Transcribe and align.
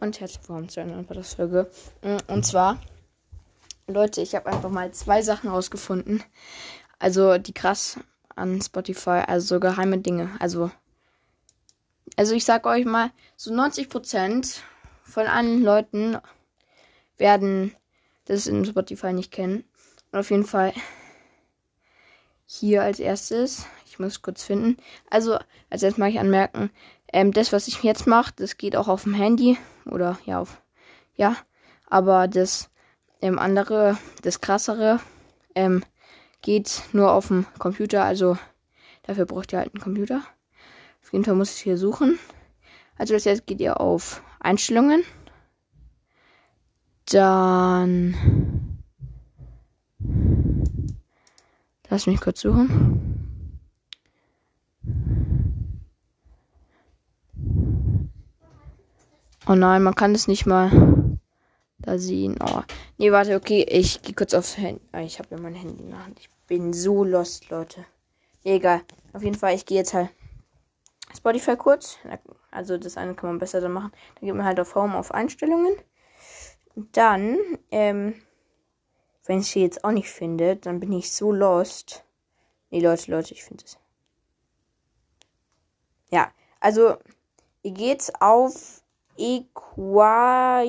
und 0.00 0.20
herzlich 0.20 0.40
willkommen 0.42 0.68
zu 0.68 0.80
einer 0.80 1.02
Podcast-Folge. 1.02 1.70
Und 2.28 2.46
zwar, 2.46 2.80
Leute, 3.88 4.20
ich 4.20 4.34
habe 4.34 4.46
einfach 4.46 4.70
mal 4.70 4.92
zwei 4.92 5.22
Sachen 5.22 5.50
rausgefunden. 5.50 6.22
Also, 6.98 7.38
die 7.38 7.52
krass 7.52 7.98
an 8.36 8.62
Spotify, 8.62 9.22
also 9.26 9.56
so 9.56 9.60
geheime 9.60 9.98
Dinge. 9.98 10.36
Also, 10.38 10.70
also 12.16 12.34
ich 12.34 12.44
sag 12.44 12.66
euch 12.66 12.84
mal, 12.84 13.10
so 13.36 13.52
90% 13.52 14.60
von 15.02 15.26
allen 15.26 15.62
Leuten 15.62 16.18
werden 17.16 17.74
das 18.26 18.46
in 18.46 18.64
Spotify 18.64 19.12
nicht 19.12 19.32
kennen. 19.32 19.64
Und 20.12 20.20
auf 20.20 20.30
jeden 20.30 20.46
Fall 20.46 20.72
hier 22.46 22.82
als 22.82 23.00
erstes, 23.00 23.66
ich 23.86 23.98
muss 23.98 24.22
kurz 24.22 24.44
finden. 24.44 24.76
Also, 25.10 25.38
als 25.70 25.82
erstes 25.82 25.98
mache 25.98 26.10
ich 26.10 26.20
anmerken, 26.20 26.70
ähm, 27.12 27.32
das, 27.32 27.52
was 27.52 27.68
ich 27.68 27.82
jetzt 27.82 28.06
mache, 28.06 28.32
das 28.36 28.56
geht 28.56 28.76
auch 28.76 28.88
auf 28.88 29.04
dem 29.04 29.14
Handy 29.14 29.58
oder 29.86 30.18
ja, 30.26 30.40
auf, 30.40 30.60
ja, 31.16 31.36
aber 31.86 32.28
das 32.28 32.70
ähm, 33.20 33.38
andere, 33.38 33.98
das 34.22 34.40
krassere, 34.40 35.00
ähm, 35.54 35.84
geht 36.42 36.82
nur 36.92 37.12
auf 37.12 37.28
dem 37.28 37.46
Computer, 37.58 38.04
also 38.04 38.38
dafür 39.02 39.26
braucht 39.26 39.52
ihr 39.52 39.58
halt 39.58 39.74
einen 39.74 39.82
Computer. 39.82 40.22
Auf 41.02 41.12
jeden 41.12 41.24
Fall 41.24 41.34
muss 41.34 41.54
ich 41.54 41.62
hier 41.62 41.78
suchen. 41.78 42.18
Also 42.98 43.14
das 43.14 43.24
jetzt 43.24 43.46
geht 43.46 43.60
ihr 43.60 43.80
auf 43.80 44.22
Einstellungen. 44.40 45.02
Dann 47.06 48.78
lass 51.88 52.06
mich 52.06 52.20
kurz 52.20 52.40
suchen. 52.40 53.17
Oh 59.50 59.54
nein, 59.54 59.82
man 59.82 59.94
kann 59.94 60.14
es 60.14 60.28
nicht 60.28 60.44
mal 60.44 60.70
da 61.78 61.96
sehen. 61.96 62.38
Oh. 62.38 62.60
Nee, 62.98 63.12
warte, 63.12 63.34
okay, 63.34 63.62
ich 63.62 64.02
gehe 64.02 64.14
kurz 64.14 64.34
aufs 64.34 64.58
Handy. 64.58 64.82
Ah, 64.92 65.00
ich 65.00 65.18
habe 65.18 65.28
ja 65.30 65.40
mein 65.40 65.54
Handy 65.54 65.82
in 65.82 65.88
der 65.88 66.04
Hand. 66.04 66.20
Ich 66.20 66.28
bin 66.46 66.74
so 66.74 67.02
lost, 67.02 67.48
Leute. 67.48 67.86
Nee, 68.44 68.56
egal. 68.56 68.82
Auf 69.14 69.22
jeden 69.22 69.38
Fall, 69.38 69.54
ich 69.54 69.64
gehe 69.64 69.78
jetzt 69.78 69.94
halt 69.94 70.10
Spotify 71.16 71.56
kurz. 71.56 71.96
Also 72.50 72.76
das 72.76 72.98
eine 72.98 73.14
kann 73.14 73.30
man 73.30 73.38
besser 73.38 73.62
dann 73.62 73.72
machen. 73.72 73.90
Dann 74.16 74.26
geht 74.26 74.34
man 74.34 74.44
halt 74.44 74.60
auf 74.60 74.74
Home 74.74 74.98
auf 74.98 75.12
Einstellungen. 75.12 75.74
Dann, 76.92 77.38
ähm, 77.70 78.20
wenn 79.24 79.40
ich 79.40 79.46
sie 79.46 79.62
jetzt 79.62 79.82
auch 79.82 79.92
nicht 79.92 80.10
finde, 80.10 80.56
dann 80.56 80.78
bin 80.78 80.92
ich 80.92 81.10
so 81.10 81.32
lost. 81.32 82.04
Nee, 82.68 82.80
Leute, 82.80 83.10
Leute, 83.10 83.32
ich 83.32 83.44
finde 83.44 83.64
es. 83.64 83.78
Ja, 86.10 86.30
also 86.60 86.98
ihr 87.62 87.72
geht 87.72 88.12
auf 88.20 88.82
Equalizer. 89.18 90.62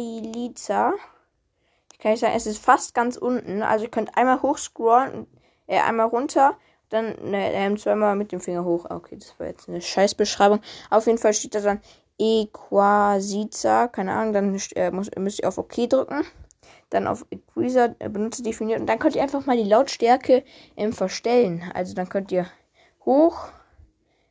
Ich 1.93 1.99
kann 1.99 2.11
nicht 2.11 2.21
sagen, 2.21 2.33
es 2.35 2.45
ist 2.45 2.63
fast 2.63 2.93
ganz 2.93 3.17
unten. 3.17 3.61
Also 3.61 3.85
ihr 3.85 3.91
könnt 3.91 4.17
einmal 4.17 4.41
hochscrollen, 4.41 5.27
äh, 5.67 5.79
einmal 5.79 6.07
runter, 6.07 6.57
dann 6.89 7.33
äh, 7.33 7.75
zweimal 7.77 8.15
mit 8.15 8.31
dem 8.31 8.39
Finger 8.39 8.63
hoch. 8.65 8.85
Okay, 8.89 9.17
das 9.17 9.39
war 9.39 9.47
jetzt 9.47 9.69
eine 9.69 9.81
Scheißbeschreibung. 9.81 10.59
Auf 10.89 11.07
jeden 11.07 11.17
Fall 11.17 11.33
steht 11.33 11.55
da 11.55 11.61
dann 11.61 11.81
Equasiza, 12.17 13.87
keine 13.87 14.13
Ahnung, 14.13 14.33
dann 14.33 14.59
äh, 14.75 14.91
muss, 14.91 15.09
müsst 15.17 15.39
ihr 15.39 15.47
auf 15.47 15.57
OK 15.57 15.89
drücken. 15.89 16.25
Dann 16.89 17.07
auf 17.07 17.25
Equalizer 17.29 17.95
äh, 17.99 18.09
Benutzer 18.09 18.43
definiert 18.43 18.79
und 18.79 18.87
dann 18.87 18.99
könnt 18.99 19.15
ihr 19.15 19.21
einfach 19.21 19.45
mal 19.45 19.57
die 19.57 19.69
Lautstärke 19.69 20.43
ähm, 20.75 20.91
verstellen. 20.91 21.71
Also 21.73 21.93
dann 21.93 22.09
könnt 22.09 22.31
ihr 22.31 22.47
hoch, 23.05 23.49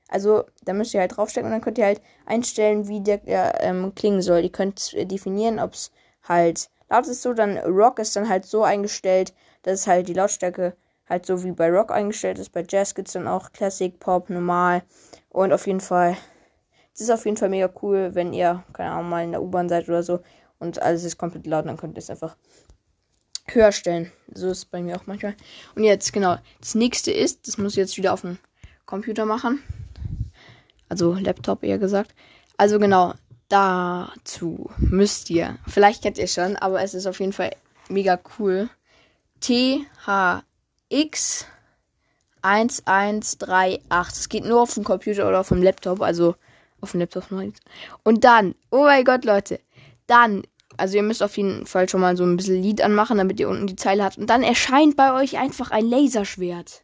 also 0.09 0.45
da 0.65 0.73
müsst 0.73 0.95
ihr 0.95 1.01
halt 1.01 1.17
draufstecken 1.17 1.47
und 1.47 1.53
dann 1.53 1.61
könnt 1.61 1.79
ihr 1.79 1.85
halt 1.85 2.01
einstellen, 2.27 2.89
wie 2.89 3.01
der 3.01 3.27
äh, 3.29 3.69
ähm, 3.69 3.95
klingen 3.95 4.23
soll. 4.23 4.41
Ihr 4.41 4.53
könnt 4.53 4.95
äh, 4.95 5.05
definieren, 5.05 5.59
ob 5.59 5.75
es 5.75 5.93
halt 6.27 6.71
laut 6.89 7.07
ist 7.07 7.23
so, 7.23 7.35
dann 7.35 7.59
Rock 7.59 7.99
ist 7.99 8.17
dann 8.17 8.29
halt 8.29 8.47
so 8.47 8.65
eingestellt, 8.65 9.35
dass 9.63 9.87
halt 9.87 10.09
die 10.09 10.15
Lautstärke 10.15 10.75
halt 11.09 11.27
so 11.27 11.43
wie 11.45 11.53
bei 11.53 11.71
Rock 11.71 11.91
eingestellt 11.91 12.39
ist. 12.39 12.51
Bei 12.51 12.65
Jazz 12.69 12.95
gibt 12.95 13.09
es 13.09 13.15
dann 13.15 13.29
auch 13.29 13.53
Classic, 13.53 13.99
Pop, 13.99 14.31
normal. 14.31 14.83
Und 15.29 15.53
auf 15.53 15.67
jeden 15.67 15.81
Fall, 15.81 16.17
es 16.95 17.01
ist 17.01 17.11
auf 17.11 17.25
jeden 17.25 17.37
Fall 17.37 17.49
mega 17.49 17.71
cool, 17.83 18.15
wenn 18.15 18.33
ihr, 18.33 18.65
keine 18.73 18.91
Ahnung, 18.91 19.11
mal 19.11 19.25
in 19.25 19.33
der 19.33 19.43
U-Bahn 19.43 19.69
seid 19.69 19.89
oder 19.89 20.03
so 20.03 20.21
und 20.59 20.81
alles 20.83 21.05
ist 21.05 21.19
komplett 21.19 21.47
laut, 21.47 21.67
dann 21.67 21.77
könnt 21.77 21.97
ihr 21.97 22.03
es 22.03 22.11
einfach 22.11 22.37
höher 23.47 23.73
stellen. 23.73 24.13
So 24.35 24.49
ist 24.51 24.59
es 24.59 24.65
bei 24.65 24.83
mir 24.83 24.97
auch 24.97 25.07
manchmal. 25.07 25.35
Und 25.75 25.85
jetzt, 25.85 26.13
genau, 26.13 26.37
das 26.61 26.75
nächste 26.75 27.11
ist, 27.11 27.47
das 27.47 27.59
muss 27.59 27.73
ich 27.73 27.79
jetzt 27.79 27.97
wieder 27.97 28.13
auf 28.13 28.23
dem 28.23 28.39
Computer 28.85 29.25
machen. 29.25 29.63
Also 30.89 31.15
Laptop 31.15 31.63
eher 31.63 31.79
gesagt. 31.79 32.15
Also 32.57 32.79
genau, 32.79 33.15
dazu 33.49 34.71
müsst 34.79 35.31
ihr, 35.31 35.59
vielleicht 35.67 36.03
kennt 36.03 36.19
ihr 36.19 36.29
schon, 36.29 36.57
aber 36.57 36.83
es 36.83 36.95
ist 36.95 37.07
auf 37.07 37.21
jeden 37.21 37.33
Fall 37.33 37.53
mega 37.89 38.19
cool. 38.39 38.69
THX 39.41 41.47
1138. 42.43 44.21
Es 44.21 44.29
geht 44.29 44.45
nur 44.45 44.63
auf 44.63 44.75
dem 44.75 44.85
Computer 44.85 45.29
oder 45.29 45.41
auf 45.41 45.49
dem 45.49 45.63
Laptop, 45.63 46.01
also 46.01 46.35
auf 46.81 46.93
dem 46.93 47.01
Laptop. 47.01 47.25
Und 48.03 48.25
dann, 48.25 48.55
oh 48.71 48.85
mein 48.85 49.05
Gott, 49.05 49.25
Leute, 49.25 49.61
dann, 50.07 50.43
also 50.77 50.97
ihr 50.97 51.03
müsst 51.03 51.23
auf 51.23 51.37
jeden 51.37 51.67
Fall 51.67 51.89
schon 51.89 52.01
mal 52.01 52.17
so 52.17 52.25
ein 52.25 52.37
bisschen 52.37 52.63
Lied 52.63 52.83
anmachen, 52.83 53.19
damit 53.19 53.41
ihr 53.41 53.49
unten 53.49 53.67
die 53.67 53.77
Zeile 53.77 54.05
habt. 54.05 54.19
Und 54.19 54.31
dann 54.31 54.43
erscheint 54.43 54.97
bei 54.97 55.15
euch 55.15 55.39
einfach 55.39 55.71
ein 55.71 55.87
Laserschwert. 55.87 56.83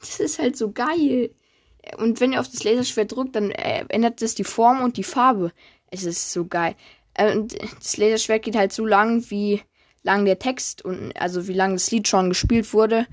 Das 0.00 0.20
ist 0.20 0.38
halt 0.38 0.56
so 0.56 0.72
geil. 0.72 1.30
Und 1.96 2.20
wenn 2.20 2.32
ihr 2.32 2.40
auf 2.40 2.48
das 2.48 2.64
Laserschwert 2.64 3.12
drückt, 3.14 3.36
dann 3.36 3.50
äh, 3.50 3.84
ändert 3.88 4.22
es 4.22 4.34
die 4.34 4.44
Form 4.44 4.82
und 4.82 4.96
die 4.96 5.04
Farbe. 5.04 5.52
Es 5.90 6.04
ist 6.04 6.32
so 6.32 6.46
geil. 6.46 6.74
Äh, 7.14 7.36
und 7.36 7.56
das 7.78 7.96
Laserschwert 7.96 8.42
geht 8.42 8.56
halt 8.56 8.72
so 8.72 8.84
lang, 8.86 9.24
wie 9.30 9.62
lang 10.02 10.24
der 10.24 10.38
Text 10.38 10.84
und 10.84 11.12
also 11.20 11.46
wie 11.48 11.52
lang 11.52 11.74
das 11.74 11.90
Lied 11.90 12.08
schon 12.08 12.28
gespielt 12.28 12.72
wurde. 12.72 13.06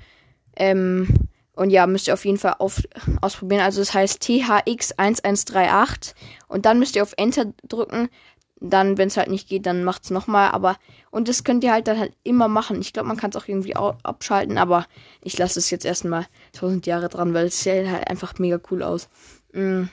Ähm, 0.56 1.08
und 1.54 1.72
ja, 1.72 1.88
müsst 1.88 2.08
ihr 2.08 2.14
auf 2.14 2.26
jeden 2.26 2.38
Fall 2.38 2.56
auf, 2.60 2.82
ausprobieren. 3.22 3.62
Also 3.62 3.82
es 3.82 3.88
das 3.88 3.96
heißt 3.96 4.22
THX1138 4.24 6.14
und 6.48 6.66
dann 6.66 6.80
müsst 6.80 6.96
ihr 6.96 7.04
auf 7.04 7.14
Enter 7.18 7.54
drücken 7.68 8.10
dann, 8.60 8.98
wenn 8.98 9.08
es 9.08 9.18
halt 9.18 9.30
nicht 9.30 9.48
geht, 9.48 9.66
dann 9.66 9.84
macht 9.84 10.04
es 10.04 10.10
nochmal. 10.10 10.52
Aber, 10.52 10.78
und 11.12 11.28
das 11.28 11.44
könnt 11.44 11.64
ihr 11.64 11.72
halt 11.72 11.88
dann 11.88 12.00
halt 12.00 12.14
immer 12.24 12.48
machen. 12.48 12.82
Ich 12.82 12.94
glaube, 12.94 13.08
man 13.08 13.18
kann 13.18 13.30
es 13.30 13.36
auch 13.36 13.48
irgendwie 13.48 13.76
abschalten, 13.76 14.58
aber 14.58 14.88
ich 15.22 15.38
lasse 15.38 15.60
es 15.60 15.70
jetzt 15.70 15.86
erstmal 15.86 16.26
tausend 16.54 16.86
Jahre 16.88 17.10
dran, 17.10 17.34
weil 17.34 17.48
es 17.48 17.62
sieht 17.62 17.88
halt 17.88 18.10
einfach 18.10 18.40
mega 18.40 18.60
cool 18.72 18.84
aus. 18.84 19.10
Mm. 19.54 19.84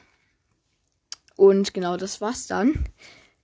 Und 1.36 1.74
genau, 1.74 1.96
das 1.96 2.20
war's 2.20 2.46
dann. 2.46 2.84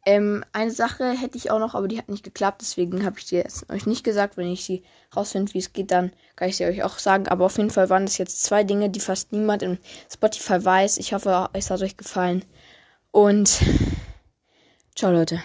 Ähm, 0.06 0.44
eine 0.52 0.70
Sache 0.70 1.10
hätte 1.10 1.36
ich 1.36 1.50
auch 1.50 1.58
noch, 1.58 1.74
aber 1.74 1.86
die 1.86 1.98
hat 1.98 2.08
nicht 2.08 2.24
geklappt, 2.24 2.62
deswegen 2.62 3.04
habe 3.04 3.18
ich 3.18 3.26
die 3.26 3.34
jetzt 3.34 3.70
euch 3.70 3.84
nicht 3.84 4.02
gesagt. 4.02 4.38
Wenn 4.38 4.50
ich 4.50 4.64
sie 4.64 4.82
rausfinde, 5.14 5.52
wie 5.52 5.58
es 5.58 5.74
geht, 5.74 5.90
dann 5.90 6.12
kann 6.36 6.48
ich 6.48 6.56
sie 6.56 6.64
euch 6.64 6.82
auch 6.82 6.98
sagen. 6.98 7.28
Aber 7.28 7.44
auf 7.44 7.58
jeden 7.58 7.70
Fall 7.70 7.90
waren 7.90 8.06
das 8.06 8.16
jetzt 8.16 8.42
zwei 8.42 8.64
Dinge, 8.64 8.88
die 8.88 9.00
fast 9.00 9.32
niemand 9.32 9.62
im 9.62 9.78
Spotify 10.10 10.64
weiß. 10.64 10.96
Ich 10.98 11.12
hoffe, 11.12 11.50
es 11.52 11.70
hat 11.70 11.82
euch 11.82 11.98
gefallen. 11.98 12.44
Und 13.10 13.60
Ciao 15.00 15.12
Leute. 15.12 15.42